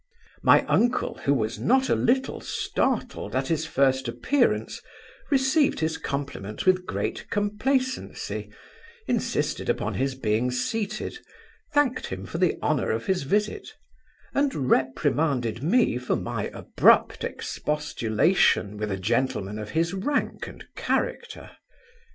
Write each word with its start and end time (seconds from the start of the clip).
My 0.41 0.65
uncle, 0.65 1.19
who 1.25 1.33
was 1.35 1.59
not 1.59 1.87
a 1.87 1.93
little 1.93 2.39
startled 2.41 3.35
at 3.35 3.49
his 3.49 3.67
first 3.67 4.07
appearance, 4.07 4.81
received 5.29 5.79
his 5.79 5.99
compliment 5.99 6.65
with 6.65 6.87
great 6.87 7.29
complacency, 7.29 8.49
insisted 9.07 9.69
upon 9.69 9.93
his 9.93 10.15
being 10.15 10.49
seated, 10.49 11.19
thanked 11.71 12.07
him 12.07 12.25
for 12.25 12.39
the 12.39 12.57
honour 12.63 12.89
of 12.89 13.05
his 13.05 13.21
visit, 13.21 13.75
and 14.33 14.71
reprimanded 14.71 15.61
me 15.61 15.99
for 15.99 16.15
my 16.15 16.45
abrupt 16.47 17.23
expostulation 17.23 18.77
with 18.77 18.89
a 18.89 18.97
gentleman 18.97 19.59
of 19.59 19.69
his 19.77 19.93
rank 19.93 20.47
and 20.47 20.65
character. 20.75 21.51